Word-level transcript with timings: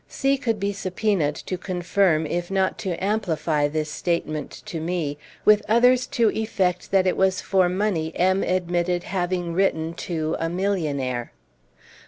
C. 0.07 0.35
could 0.35 0.59
be 0.59 0.73
subpoenaed 0.73 1.35
to 1.45 1.59
confirm 1.59 2.25
if 2.25 2.49
not 2.49 2.79
to 2.79 2.95
amplify 2.95 3.67
this 3.67 3.91
statement 3.91 4.49
to 4.65 4.79
me, 4.79 5.19
with 5.45 5.61
others 5.69 6.07
to 6.07 6.31
effect 6.31 6.89
that 6.89 7.05
it 7.05 7.15
was 7.15 7.39
for 7.39 7.69
money 7.69 8.11
M. 8.15 8.41
admitted 8.41 9.03
having 9.03 9.53
written 9.53 9.93
to 9.93 10.35
"a 10.39 10.49
millionaire." 10.49 11.31